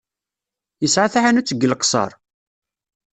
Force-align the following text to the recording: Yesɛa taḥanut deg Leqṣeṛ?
Yesɛa 0.83 1.13
taḥanut 1.13 1.51
deg 1.53 1.67
Leqṣeṛ? 1.67 2.11